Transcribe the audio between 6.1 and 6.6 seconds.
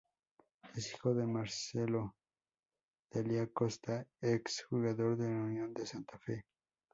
Fe.